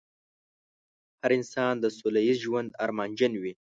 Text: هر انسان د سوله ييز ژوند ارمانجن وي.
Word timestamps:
هر 1.21 1.31
انسان 1.39 1.73
د 1.79 1.85
سوله 1.97 2.19
ييز 2.27 2.37
ژوند 2.45 2.69
ارمانجن 2.85 3.31
وي. 3.41 3.53